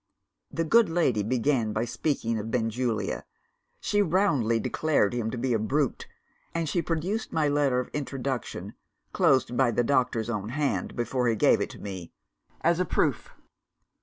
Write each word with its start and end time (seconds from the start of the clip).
"The 0.49 0.63
good 0.63 0.89
lady 0.89 1.21
began 1.21 1.73
by 1.73 1.85
speaking 1.85 2.39
of 2.39 2.49
Benjulia. 2.49 3.23
She 3.79 4.01
roundly 4.01 4.59
declared 4.59 5.13
him 5.13 5.29
to 5.29 5.37
be 5.37 5.53
a 5.53 5.59
brute 5.59 6.07
and 6.55 6.67
she 6.67 6.81
produced 6.81 7.31
my 7.31 7.47
letter 7.47 7.79
of 7.79 7.89
introduction 7.89 8.73
(closed 9.13 9.55
by 9.55 9.69
the 9.69 9.83
doctor's 9.83 10.27
own 10.27 10.49
hand, 10.49 10.95
before 10.95 11.27
he 11.27 11.35
gave 11.35 11.61
it 11.61 11.69
to 11.69 11.79
me) 11.79 12.11
as 12.61 12.79
a 12.79 12.85
proof. 12.85 13.29